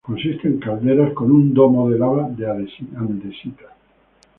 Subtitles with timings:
[0.03, 3.67] Consiste en calderas con un domo de lava de andesita.